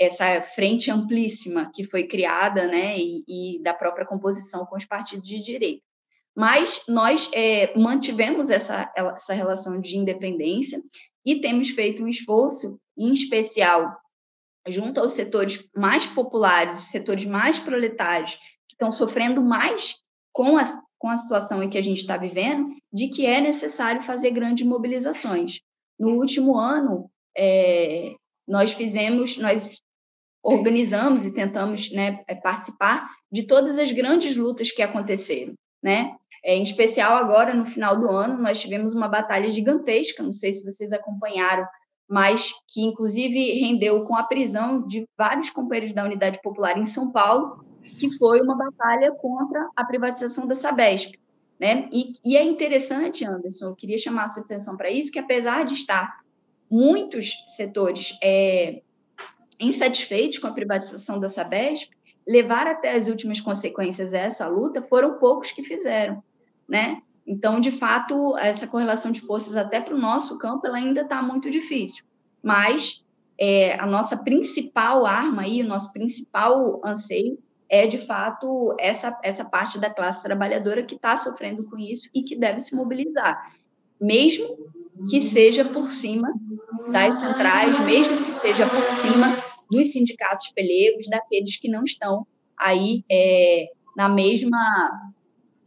[0.00, 5.28] essa frente amplíssima que foi criada, né, e, e da própria composição com os partidos
[5.28, 5.84] de direita.
[6.34, 10.82] Mas nós é, mantivemos essa, essa relação de independência
[11.24, 13.96] e temos feito um esforço, em especial
[14.68, 18.34] junto aos setores mais populares, os setores mais proletários,
[18.68, 19.96] que estão sofrendo mais
[20.32, 20.62] com a,
[20.98, 24.66] com a situação em que a gente está vivendo, de que é necessário fazer grandes
[24.66, 25.60] mobilizações.
[25.98, 28.14] No último ano, é,
[28.46, 29.68] nós fizemos, nós
[30.42, 36.14] organizamos e tentamos né, participar de todas as grandes lutas que aconteceram né?
[36.44, 40.52] É, em especial agora, no final do ano, nós tivemos uma batalha gigantesca, não sei
[40.52, 41.66] se vocês acompanharam,
[42.08, 47.10] mas que inclusive rendeu com a prisão de vários companheiros da Unidade Popular em São
[47.10, 47.64] Paulo,
[47.98, 51.14] que foi uma batalha contra a privatização da Sabesp.
[51.58, 51.88] Né?
[51.92, 55.64] E, e é interessante, Anderson, eu queria chamar a sua atenção para isso, que apesar
[55.64, 56.22] de estar
[56.68, 58.82] muitos setores é,
[59.60, 61.88] insatisfeitos com a privatização da Sabesp,
[62.26, 66.22] levar até as últimas consequências essa luta foram poucos que fizeram,
[66.72, 67.02] né?
[67.26, 71.20] Então, de fato, essa correlação de forças até para o nosso campo ela ainda está
[71.22, 72.02] muito difícil.
[72.42, 73.04] Mas
[73.38, 79.44] é, a nossa principal arma aí, o nosso principal anseio é, de fato, essa, essa
[79.44, 83.52] parte da classe trabalhadora que está sofrendo com isso e que deve se mobilizar,
[84.00, 84.56] mesmo
[85.10, 86.32] que seja por cima
[86.90, 92.26] das centrais, mesmo que seja por cima dos sindicatos pelegos, daqueles que não estão
[92.58, 95.12] aí é, na mesma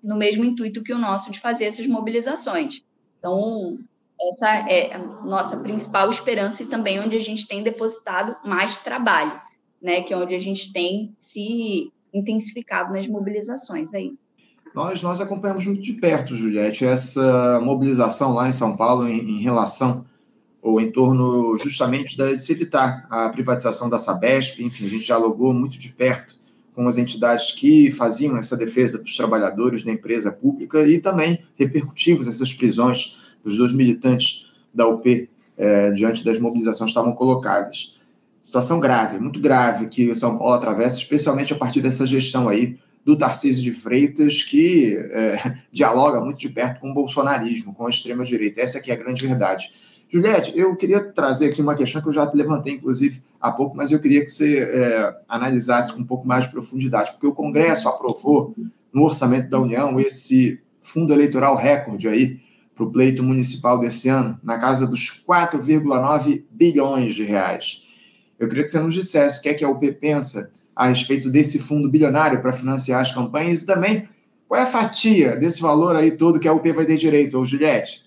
[0.06, 2.84] no mesmo intuito que o nosso de fazer essas mobilizações.
[3.18, 3.80] Então,
[4.22, 9.34] essa é a nossa principal esperança e também onde a gente tem depositado mais trabalho,
[9.82, 14.14] né, que é onde a gente tem se intensificado nas mobilizações aí.
[14.76, 19.42] Nós, nós acompanhamos muito de perto, Juliette, essa mobilização lá em São Paulo em, em
[19.42, 20.06] relação
[20.62, 25.54] ou em torno justamente de se evitar a privatização da Sabesp, enfim, a gente dialogou
[25.54, 26.36] muito de perto
[26.76, 32.28] com as entidades que faziam essa defesa dos trabalhadores da empresa pública e também repercutimos
[32.28, 37.96] essas prisões dos dois militantes da UP é, diante das mobilizações que estavam colocadas
[38.46, 42.78] situação grave, muito grave que o São Paulo atravessa, especialmente a partir dessa gestão aí
[43.04, 47.90] do Tarcísio de Freitas, que é, dialoga muito de perto com o bolsonarismo, com a
[47.90, 48.62] extrema-direita.
[48.62, 49.72] Essa aqui é a grande verdade.
[50.08, 53.92] Juliette, eu queria trazer aqui uma questão que eu já levantei, inclusive, há pouco, mas
[53.92, 57.88] eu queria que você é, analisasse com um pouco mais de profundidade, porque o Congresso
[57.88, 58.56] aprovou
[58.92, 62.40] no orçamento da União esse fundo eleitoral recorde aí
[62.74, 67.84] para o pleito municipal desse ano, na casa dos 4,9 bilhões de reais.
[68.40, 71.30] Eu queria que você nos dissesse o que é que a UP pensa a respeito
[71.30, 74.10] desse fundo bilionário para financiar as campanhas e também
[74.48, 77.46] qual é a fatia desse valor aí todo que a UP vai ter direito, ou
[77.46, 78.04] Juliette?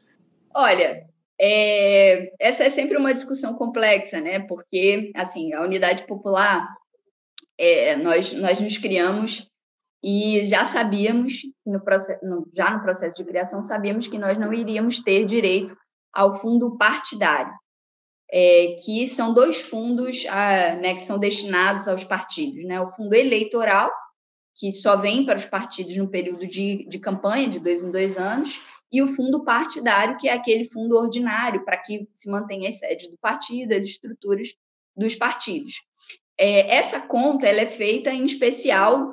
[0.55, 1.08] Olha,
[1.41, 4.41] é, essa é sempre uma discussão complexa, né?
[4.41, 6.69] Porque, assim, a unidade popular,
[7.57, 9.49] é, nós, nós nos criamos
[10.03, 11.81] e já sabíamos, no
[12.23, 15.77] no, já no processo de criação, sabíamos que nós não iríamos ter direito
[16.13, 17.53] ao fundo partidário
[18.31, 22.65] é, que são dois fundos ah, né, que são destinados aos partidos.
[22.65, 22.81] Né?
[22.81, 23.91] O fundo eleitoral,
[24.55, 28.19] que só vem para os partidos no período de, de campanha, de dois em dois
[28.19, 32.79] anos, e o fundo partidário, que é aquele fundo ordinário, para que se mantenha as
[32.79, 34.49] sedes do partido, as estruturas
[34.97, 35.75] dos partidos.
[36.39, 39.13] É, essa conta ela é feita em especial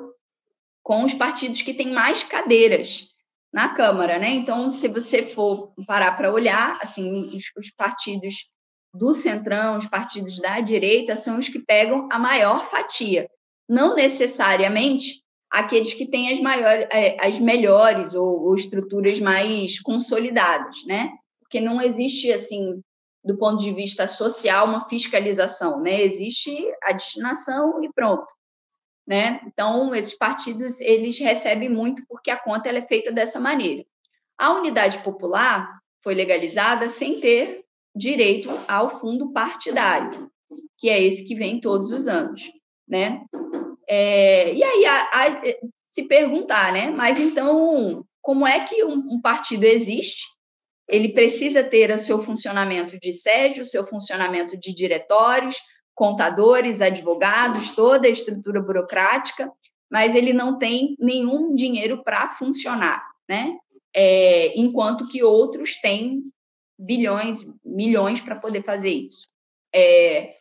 [0.82, 3.08] com os partidos que têm mais cadeiras
[3.52, 4.30] na Câmara, né?
[4.30, 8.48] Então, se você for parar para olhar, assim, os, os partidos
[8.94, 13.28] do centrão, os partidos da direita, são os que pegam a maior fatia.
[13.68, 15.22] Não necessariamente
[15.56, 21.10] aqueles que têm as, maiores, é, as melhores ou, ou estruturas mais consolidadas, né?
[21.40, 22.82] Porque não existe, assim,
[23.24, 26.02] do ponto de vista social, uma fiscalização, né?
[26.02, 28.26] Existe a destinação e pronto,
[29.08, 29.40] né?
[29.46, 33.82] Então, esses partidos, eles recebem muito porque a conta ela é feita dessa maneira.
[34.36, 37.64] A unidade popular foi legalizada sem ter
[37.96, 40.30] direito ao fundo partidário,
[40.76, 42.42] que é esse que vem todos os anos,
[42.86, 43.24] né?
[43.88, 45.42] É, e aí a, a,
[45.90, 46.90] se perguntar, né?
[46.90, 50.24] Mas então, como é que um, um partido existe?
[50.88, 55.56] Ele precisa ter o seu funcionamento de sede, o seu funcionamento de diretórios,
[55.94, 59.50] contadores, advogados, toda a estrutura burocrática,
[59.90, 63.56] mas ele não tem nenhum dinheiro para funcionar, né?
[63.94, 66.22] É, enquanto que outros têm
[66.78, 69.26] bilhões, milhões para poder fazer isso.
[69.74, 70.34] É,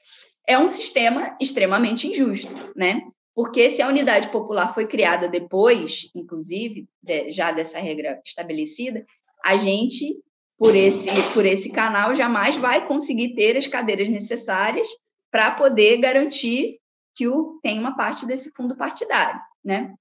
[0.48, 3.02] é um sistema extremamente injusto, né?
[3.36, 9.06] Porque se a unidade popular foi criada depois, inclusive, de, já dessa regra estabelecida,
[9.44, 10.24] a gente,
[10.58, 14.88] por esse, por esse canal, jamais vai conseguir ter as cadeiras necessárias
[15.30, 16.80] para poder garantir
[17.14, 19.94] que o, tem uma parte desse fundo partidário, né?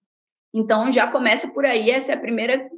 [0.54, 2.70] Então, já começa por aí, essa é a primeira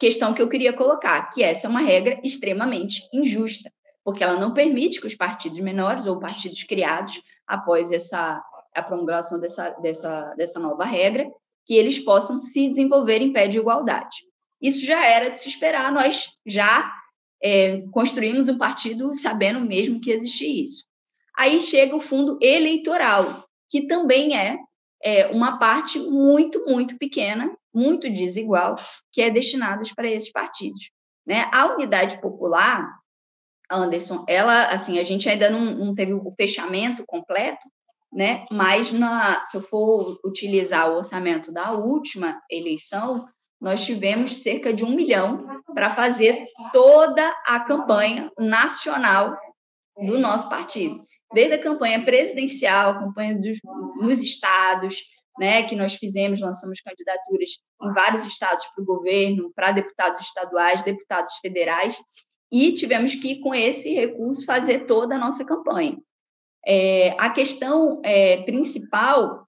[0.00, 3.72] questão que eu queria colocar, que essa é uma regra extremamente injusta,
[4.04, 8.42] porque ela não permite que os partidos menores ou partidos criados após essa
[8.74, 11.28] a promulgação dessa, dessa, dessa nova regra,
[11.64, 14.16] que eles possam se desenvolver em pé de igualdade.
[14.60, 16.90] Isso já era de se esperar, nós já
[17.42, 20.84] é, construímos um partido sabendo mesmo que existia isso.
[21.36, 24.58] Aí chega o fundo eleitoral, que também é,
[25.02, 28.76] é uma parte muito, muito pequena muito desigual
[29.10, 30.90] que é destinada para esses partidos.
[31.26, 31.48] Né?
[31.52, 32.86] A unidade popular,
[33.70, 37.66] Anderson, ela, assim, a gente ainda não, não teve o fechamento completo,
[38.12, 38.44] né?
[38.50, 43.26] Mas na, se eu for utilizar o orçamento da última eleição,
[43.60, 49.36] nós tivemos cerca de um milhão para fazer toda a campanha nacional
[49.96, 51.02] do nosso partido.
[51.32, 53.58] Desde a campanha presidencial, a campanha dos,
[54.00, 55.00] nos estados,
[55.38, 57.50] né, que nós fizemos, lançamos candidaturas
[57.82, 61.96] em vários estados para o governo, para deputados estaduais, deputados federais,
[62.50, 65.96] e tivemos que, com esse recurso, fazer toda a nossa campanha.
[66.66, 69.46] É, a questão é, principal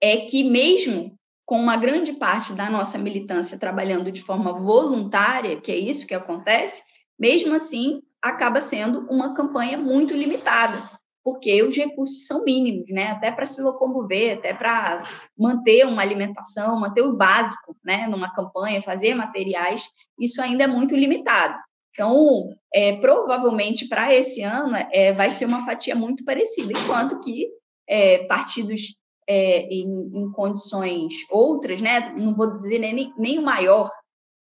[0.00, 5.70] é que, mesmo com uma grande parte da nossa militância trabalhando de forma voluntária, que
[5.70, 6.82] é isso que acontece,
[7.18, 10.82] mesmo assim, acaba sendo uma campanha muito limitada,
[11.22, 13.12] porque os recursos são mínimos, né?
[13.12, 15.02] Até para se locomover, até para
[15.38, 18.06] manter uma alimentação, manter o básico, né?
[18.08, 21.56] Numa campanha, fazer materiais, isso ainda é muito limitado.
[21.96, 27.48] Então, é, provavelmente para esse ano é, vai ser uma fatia muito parecida, enquanto que
[27.88, 28.94] é, partidos
[29.26, 32.10] é, em, em, condições outras, né?
[32.10, 33.90] Não vou dizer nem, nem o maior,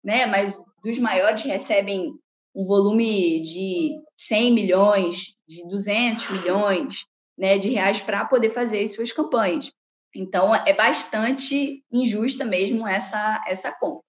[0.04, 0.26] né?
[0.26, 2.12] Mas dos maiores recebem
[2.54, 7.06] um volume de 100 milhões, de 200 milhões,
[7.38, 7.58] né?
[7.58, 9.72] De reais para poder fazer as suas campanhas.
[10.13, 14.04] Então, é bastante injusta mesmo essa essa conta.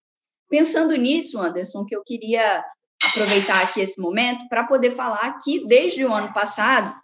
[0.50, 2.64] Pensando nisso, Anderson, que eu queria
[3.02, 6.94] aproveitar aqui esse momento para poder falar que desde o ano passado,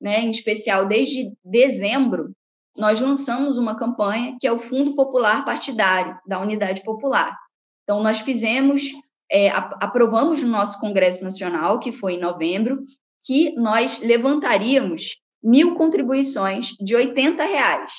[0.00, 2.32] né, em especial desde dezembro,
[2.76, 7.36] nós lançamos uma campanha que é o Fundo Popular Partidário da Unidade Popular.
[7.84, 8.84] Então, nós fizemos,
[9.30, 12.82] é, aprovamos no nosso Congresso Nacional, que foi em novembro,
[13.24, 17.92] que nós levantaríamos mil contribuições de 80 reais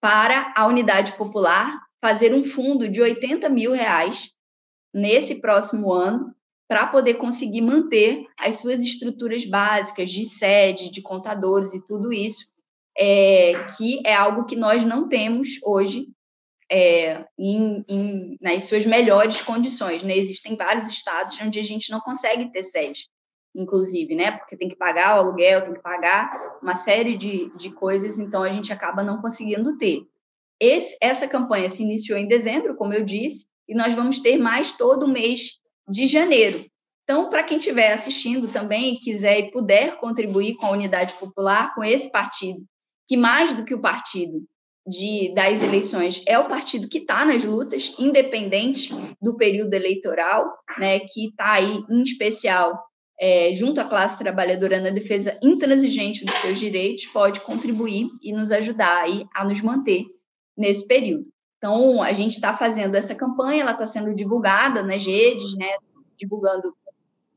[0.00, 4.30] para a Unidade Popular fazer um fundo de 80 mil reais
[4.92, 6.34] nesse próximo ano
[6.68, 12.46] para poder conseguir manter as suas estruturas básicas de sede, de contadores e tudo isso,
[12.96, 16.08] é, que é algo que nós não temos hoje
[16.70, 20.02] é, em, em, nas suas melhores condições.
[20.02, 20.16] Né?
[20.18, 23.08] Existem vários estados onde a gente não consegue ter sede,
[23.56, 24.32] inclusive, né?
[24.32, 28.42] porque tem que pagar o aluguel, tem que pagar uma série de, de coisas, então
[28.42, 30.02] a gente acaba não conseguindo ter.
[30.60, 34.72] Esse, essa campanha se iniciou em dezembro, como eu disse, e nós vamos ter mais
[34.76, 35.57] todo mês
[35.88, 36.64] de janeiro.
[37.04, 41.74] Então, para quem estiver assistindo também e quiser e puder contribuir com a Unidade Popular,
[41.74, 42.60] com esse partido,
[43.08, 44.42] que mais do que o partido
[44.86, 51.00] de, das eleições é o partido que está nas lutas, independente do período eleitoral, né,
[51.00, 52.78] que está aí, em especial,
[53.18, 58.52] é, junto à classe trabalhadora na defesa intransigente dos seus direitos, pode contribuir e nos
[58.52, 60.04] ajudar aí a nos manter
[60.56, 61.26] nesse período.
[61.58, 65.76] Então, a gente está fazendo essa campanha, ela está sendo divulgada nas redes, né?
[66.16, 66.74] Divulgando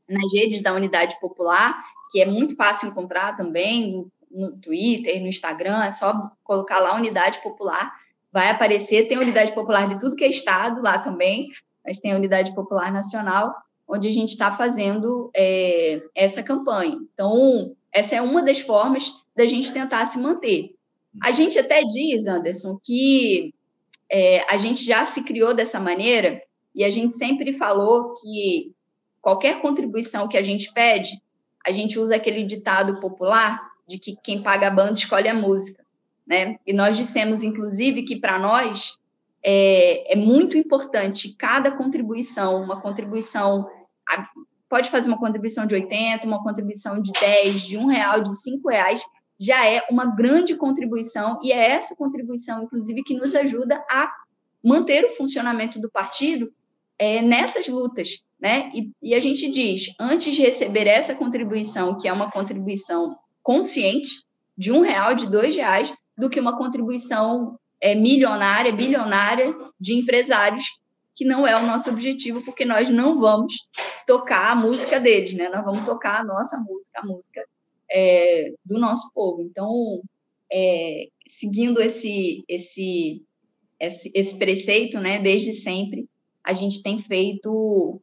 [0.08, 1.76] nas redes da Unidade Popular,
[2.10, 7.42] que é muito fácil encontrar também no Twitter, no Instagram, é só colocar lá Unidade
[7.42, 7.92] Popular,
[8.32, 9.08] vai aparecer.
[9.08, 11.48] Tem Unidade Popular de tudo que é estado lá também,
[11.84, 13.54] mas tem a Unidade Popular Nacional,
[13.86, 16.96] onde a gente está fazendo é, essa campanha.
[17.12, 20.74] Então, essa é uma das formas da gente tentar se manter.
[21.22, 23.52] A gente até diz, Anderson, que
[24.12, 26.42] é, a gente já se criou dessa maneira
[26.74, 28.74] e a gente sempre falou que
[29.22, 31.18] qualquer contribuição que a gente pede,
[31.66, 35.82] a gente usa aquele ditado popular de que quem paga a banda escolhe a música,
[36.26, 36.58] né?
[36.66, 38.98] E nós dissemos, inclusive, que para nós
[39.42, 43.66] é, é, muito importante cada contribuição, uma contribuição
[44.68, 48.68] pode fazer uma contribuição de 80, uma contribuição de 10, de um real, de cinco
[48.68, 49.02] reais,
[49.42, 54.08] já é uma grande contribuição, e é essa contribuição, inclusive, que nos ajuda a
[54.62, 56.52] manter o funcionamento do partido
[56.96, 58.22] é, nessas lutas.
[58.40, 58.70] Né?
[58.72, 64.10] E, e a gente diz, antes de receber essa contribuição, que é uma contribuição consciente,
[64.56, 70.66] de um real, de dois reais, do que uma contribuição é, milionária, bilionária de empresários,
[71.16, 73.54] que não é o nosso objetivo, porque nós não vamos
[74.06, 75.48] tocar a música deles, né?
[75.48, 77.44] Nós vamos tocar a nossa música, a música
[77.92, 79.42] é, do nosso povo.
[79.42, 80.00] Então,
[80.50, 83.22] é, seguindo esse, esse,
[83.78, 86.08] esse, esse preceito, né, desde sempre,
[86.42, 88.00] a gente tem feito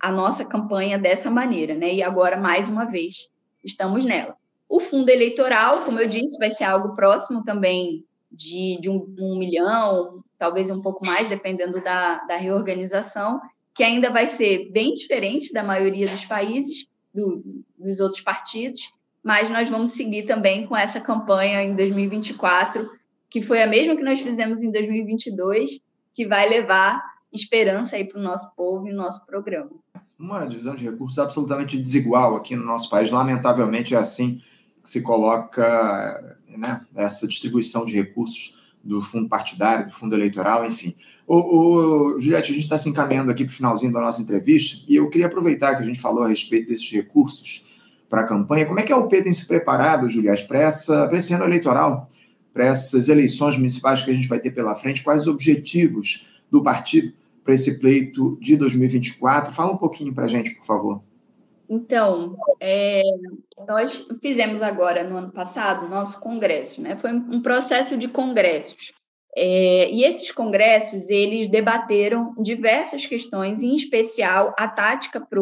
[0.00, 1.94] a nossa campanha dessa maneira, né?
[1.94, 3.30] E agora, mais uma vez,
[3.64, 4.36] estamos nela.
[4.68, 9.38] O fundo eleitoral, como eu disse, vai ser algo próximo também de, de um, um,
[9.38, 13.40] milhão, talvez um pouco mais, dependendo da, da reorganização,
[13.74, 17.42] que ainda vai ser bem diferente da maioria dos países, do,
[17.78, 18.90] dos outros partidos,
[19.26, 22.88] mas nós vamos seguir também com essa campanha em 2024,
[23.28, 25.80] que foi a mesma que nós fizemos em 2022,
[26.14, 27.02] que vai levar
[27.32, 29.72] esperança aí para o nosso povo e o nosso programa.
[30.16, 33.10] Uma divisão de recursos absolutamente desigual aqui no nosso país.
[33.10, 34.40] Lamentavelmente é assim
[34.80, 40.94] que se coloca né, essa distribuição de recursos do fundo partidário, do fundo eleitoral, enfim.
[41.26, 44.84] O, o Juliette, a gente está se encaminhando aqui para o finalzinho da nossa entrevista
[44.88, 47.74] e eu queria aproveitar que a gente falou a respeito desses recursos
[48.08, 48.66] para a campanha.
[48.66, 52.08] Como é que a UP tem se preparado, Juliette, para, esse ano eleitoral,
[52.52, 55.02] para essas eleições municipais que a gente vai ter pela frente?
[55.02, 57.12] Quais os objetivos do partido
[57.44, 59.52] para esse pleito de 2024?
[59.52, 61.02] Fala um pouquinho para a gente, por favor.
[61.68, 63.02] Então, é,
[63.66, 66.96] nós fizemos agora, no ano passado, nosso congresso, né?
[66.96, 68.92] Foi um processo de congressos.
[69.36, 75.40] É, e esses congressos, eles debateram diversas questões, em especial a tática para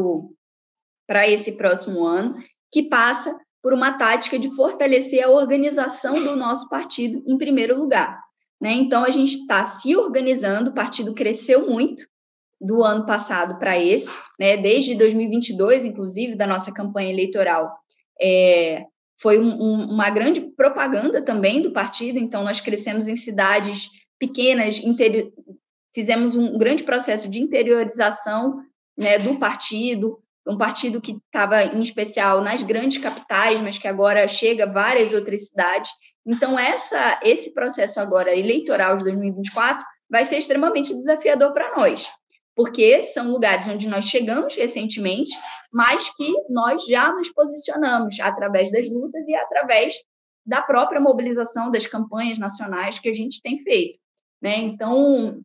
[1.08, 2.36] esse próximo ano,
[2.72, 8.20] que passa por uma tática de fortalecer a organização do nosso partido em primeiro lugar.
[8.60, 8.72] Né?
[8.72, 12.04] Então, a gente está se organizando, o partido cresceu muito,
[12.60, 17.70] do ano passado para esse, né, desde 2022, inclusive, da nossa campanha eleitoral,
[18.20, 18.86] é,
[19.20, 24.80] foi um, um, uma grande propaganda também do partido, então nós crescemos em cidades pequenas,
[25.94, 28.60] fizemos um grande processo de interiorização
[28.96, 34.28] né, do partido, um partido que estava em especial nas grandes capitais, mas que agora
[34.28, 35.90] chega a várias outras cidades.
[36.26, 42.08] Então, essa, esse processo agora eleitoral de 2024 vai ser extremamente desafiador para nós
[42.54, 45.36] porque são lugares onde nós chegamos recentemente,
[45.72, 49.94] mas que nós já nos posicionamos através das lutas e através
[50.46, 53.98] da própria mobilização das campanhas nacionais que a gente tem feito.
[54.40, 54.58] Né?
[54.58, 55.40] Então,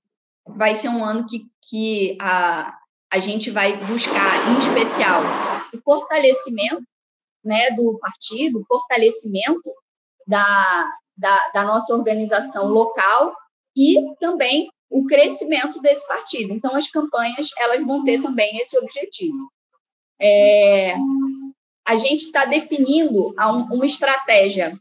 [0.45, 2.77] vai ser um ano que, que a,
[3.11, 5.21] a gente vai buscar, em especial,
[5.73, 6.83] o fortalecimento
[7.43, 9.73] né, do partido, fortalecimento
[10.27, 13.35] da, da, da nossa organização local
[13.75, 16.53] e também o crescimento desse partido.
[16.53, 19.51] Então, as campanhas elas vão ter também esse objetivo.
[20.21, 20.95] É,
[21.85, 23.33] a gente está definindo
[23.71, 24.77] uma estratégia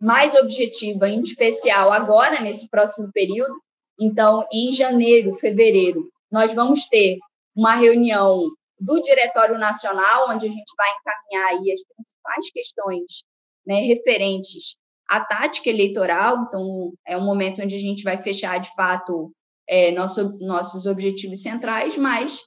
[0.00, 3.54] mais objetiva, em especial agora, nesse próximo período.
[4.00, 7.18] Então, em janeiro, fevereiro, nós vamos ter
[7.54, 8.48] uma reunião
[8.78, 13.22] do Diretório Nacional, onde a gente vai encaminhar as principais questões
[13.66, 14.76] né, referentes
[15.08, 19.30] a tática eleitoral, então é um momento onde a gente vai fechar de fato
[19.68, 22.40] é, nosso, nossos objetivos centrais, mas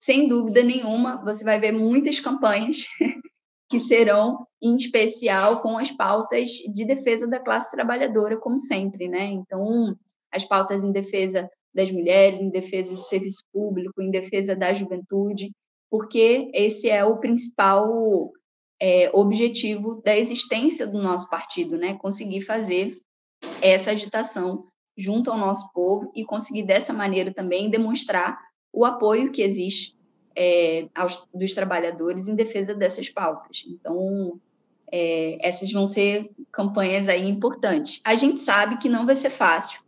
[0.00, 2.84] sem dúvida nenhuma você vai ver muitas campanhas
[3.68, 9.26] que serão em especial com as pautas de defesa da classe trabalhadora, como sempre, né?
[9.26, 9.96] Então,
[10.30, 15.52] as pautas em defesa das mulheres, em defesa do serviço público, em defesa da juventude,
[15.90, 18.32] porque esse é o principal
[18.80, 21.94] é, objetivo da existência do nosso partido, né?
[21.94, 22.98] Conseguir fazer
[23.60, 24.66] essa agitação
[24.96, 28.38] junto ao nosso povo e conseguir dessa maneira também demonstrar
[28.72, 29.94] o apoio que existe
[30.36, 33.64] é, aos, dos trabalhadores em defesa dessas pautas.
[33.68, 34.40] Então,
[34.90, 38.00] é, essas vão ser campanhas aí importantes.
[38.04, 39.80] A gente sabe que não vai ser fácil,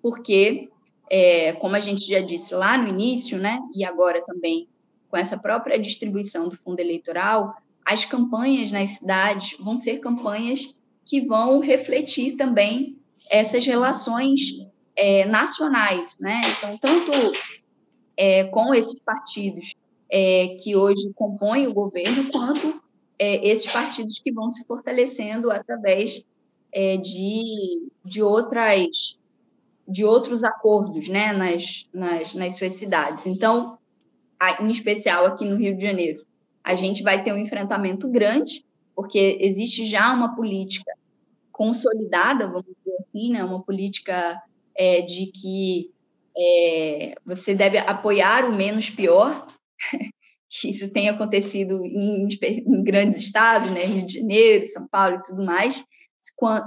[0.00, 0.69] porque,
[1.10, 4.68] é, como a gente já disse lá no início, né, e agora também
[5.10, 7.52] com essa própria distribuição do fundo eleitoral,
[7.84, 10.72] as campanhas nas cidades vão ser campanhas
[11.04, 12.96] que vão refletir também
[13.28, 14.40] essas relações
[14.94, 16.40] é, nacionais, né?
[16.56, 17.10] Então, tanto
[18.16, 19.74] é, com esses partidos
[20.08, 22.80] é, que hoje compõem o governo, quanto
[23.18, 26.24] é, esses partidos que vão se fortalecendo através
[26.72, 29.18] é, de, de outras
[29.90, 33.26] de outros acordos, né, nas, nas, nas suas cidades.
[33.26, 33.78] Então,
[34.60, 36.24] em especial aqui no Rio de Janeiro,
[36.62, 38.64] a gente vai ter um enfrentamento grande,
[38.94, 40.92] porque existe já uma política
[41.50, 43.44] consolidada, vamos dizer assim, né?
[43.44, 44.40] uma política
[44.76, 45.90] é, de que
[46.36, 49.46] é, você deve apoiar o menos pior,
[50.64, 53.84] isso tem acontecido em, em, grandes estados, né?
[53.84, 55.84] Rio de Janeiro, São Paulo e tudo mais,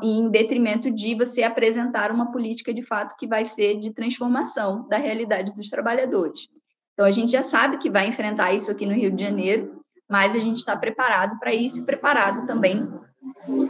[0.02, 4.98] em detrimento de você apresentar uma política de fato que vai ser de transformação da
[4.98, 6.48] realidade dos trabalhadores.
[6.94, 10.36] Então, a gente já sabe que vai enfrentar isso aqui no Rio de Janeiro, mas
[10.36, 12.88] a gente está preparado para isso e preparado também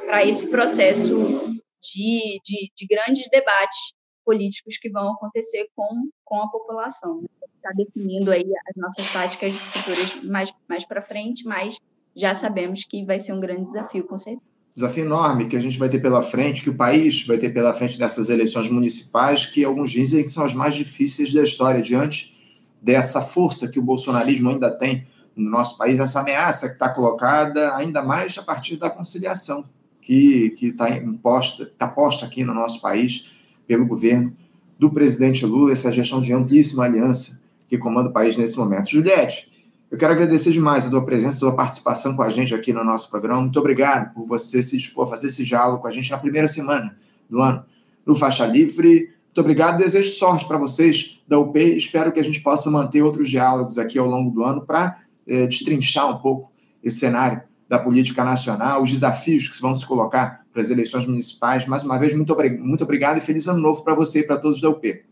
[0.06, 1.16] para esse processo
[1.82, 3.94] de, de, de, grandes debates
[4.26, 7.24] políticos que vão acontecer com, com a população.
[7.56, 11.78] Está definindo aí as nossas táticas futuras mais, mais para frente, mas
[12.16, 14.53] já sabemos que vai ser um grande desafio, com certeza.
[14.76, 17.74] Desafio enorme que a gente vai ter pela frente, que o país vai ter pela
[17.74, 22.34] frente nessas eleições municipais, que alguns dizem que são as mais difíceis da história, diante
[22.82, 25.06] dessa força que o bolsonarismo ainda tem
[25.36, 29.66] no nosso país, essa ameaça que está colocada ainda mais a partir da conciliação
[30.02, 33.32] que está imposta, está posta aqui no nosso país
[33.66, 34.36] pelo governo
[34.78, 38.90] do presidente Lula, essa gestão de amplíssima aliança que comanda o país nesse momento.
[38.90, 39.50] Juliette,
[39.94, 42.84] eu quero agradecer demais a tua presença, a tua participação com a gente aqui no
[42.84, 43.42] nosso programa.
[43.42, 46.48] Muito obrigado por você se dispor a fazer esse diálogo com a gente na primeira
[46.48, 46.98] semana
[47.30, 47.64] do ano
[48.04, 49.14] do Faixa Livre.
[49.26, 51.60] Muito obrigado, desejo sorte para vocês da UP.
[51.60, 55.46] Espero que a gente possa manter outros diálogos aqui ao longo do ano para é,
[55.46, 56.52] destrinchar um pouco
[56.84, 61.68] esse cenário da política nacional, os desafios que vão se colocar para as eleições municipais.
[61.68, 64.60] Mais uma vez, muito, muito obrigado e feliz ano novo para você e para todos
[64.60, 65.04] da UP.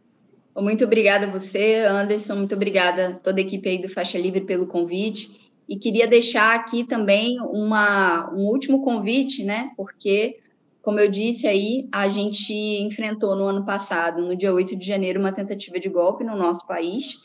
[0.61, 2.35] Muito obrigada a você, Anderson.
[2.35, 5.51] Muito obrigada a toda a equipe aí do Faixa Livre pelo convite.
[5.67, 9.71] E queria deixar aqui também uma, um último convite, né?
[9.75, 10.37] Porque,
[10.81, 15.19] como eu disse aí, a gente enfrentou no ano passado, no dia 8 de janeiro,
[15.19, 17.15] uma tentativa de golpe no nosso país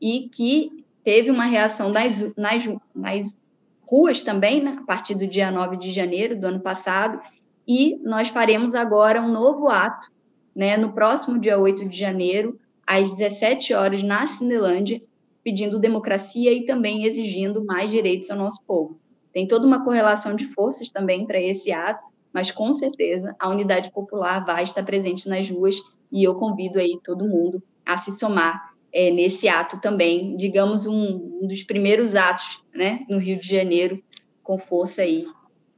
[0.00, 0.70] e que
[1.02, 2.64] teve uma reação nas, nas,
[2.94, 3.34] nas
[3.82, 4.78] ruas também, né?
[4.80, 7.20] a partir do dia 9 de janeiro do ano passado.
[7.66, 10.12] E nós faremos agora um novo ato,
[10.54, 10.76] né?
[10.76, 15.02] No próximo dia 8 de janeiro, às 17 horas na Cinelândia,
[15.42, 18.98] pedindo democracia e também exigindo mais direitos ao nosso povo.
[19.32, 23.92] Tem toda uma correlação de forças também para esse ato, mas com certeza a unidade
[23.92, 25.76] popular vai estar presente nas ruas
[26.10, 31.40] e eu convido aí todo mundo a se somar é, nesse ato também, digamos um,
[31.42, 34.00] um, dos primeiros atos, né, no Rio de Janeiro,
[34.42, 35.26] com força aí,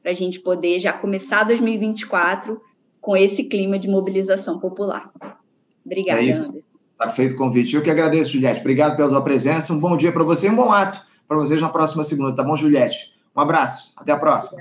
[0.03, 2.61] para a gente poder já começar 2024
[3.01, 5.11] com esse clima de mobilização popular.
[5.85, 6.51] Obrigada, é isso.
[6.51, 6.76] Anderson.
[6.97, 7.77] Está feito o convite.
[7.77, 8.61] Eu que agradeço, Juliette.
[8.61, 9.71] Obrigado pela tua presença.
[9.71, 12.43] Um bom dia para você e um bom ato para vocês na próxima segunda, tá
[12.43, 13.19] bom, Juliette?
[13.37, 13.93] Um abraço.
[13.97, 14.59] Até a próxima.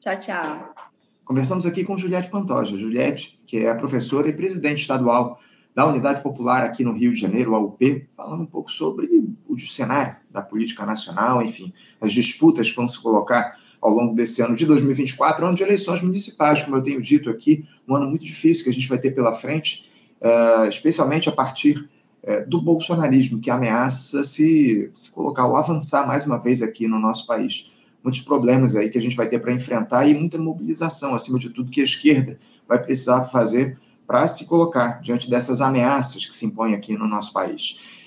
[0.00, 0.74] Tchau, tchau.
[1.22, 2.78] Conversamos aqui com Juliette Pantoja.
[2.78, 5.38] Juliette, que é professora e presidente estadual
[5.74, 9.06] da Unidade Popular aqui no Rio de Janeiro, a UP, falando um pouco sobre
[9.46, 11.70] o cenário da política nacional, enfim,
[12.00, 16.00] as disputas que vão se colocar ao longo desse ano de 2024, ano de eleições
[16.00, 19.10] municipais, como eu tenho dito aqui, um ano muito difícil que a gente vai ter
[19.10, 19.84] pela frente
[20.20, 21.88] uh, especialmente a partir
[22.22, 26.98] uh, do bolsonarismo, que ameaça se, se colocar ou avançar mais uma vez aqui no
[26.98, 27.72] nosso país.
[28.02, 31.50] Muitos problemas aí que a gente vai ter para enfrentar e muita mobilização, acima de
[31.50, 32.38] tudo, que a esquerda
[32.68, 37.32] vai precisar fazer para se colocar diante dessas ameaças que se impõem aqui no nosso
[37.32, 38.06] país.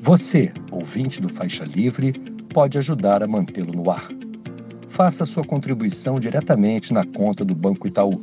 [0.00, 2.12] Você, ouvinte do Faixa Livre,
[2.54, 4.08] pode ajudar a mantê-lo no ar.
[4.88, 8.22] Faça sua contribuição diretamente na conta do Banco Itaú